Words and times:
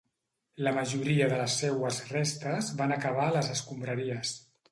La 0.67 0.71
majoria 0.77 1.27
de 1.33 1.37
les 1.41 1.57
seues 1.63 1.99
restes 2.15 2.71
van 2.81 2.97
acabar 2.97 3.27
a 3.29 3.35
les 3.39 3.51
escombraries. 3.59 4.35